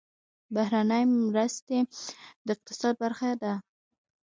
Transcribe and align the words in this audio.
بهرنۍ 0.55 1.03
مرستې 1.29 1.79
د 2.45 2.47
اقتصاد 2.55 2.93
برخه 3.03 3.31
ده 3.41 3.53